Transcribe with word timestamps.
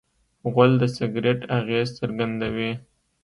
غول 0.53 0.71
د 0.81 0.83
سګرټ 0.95 1.39
اغېز 1.57 1.87
څرګندوي. 1.99 2.71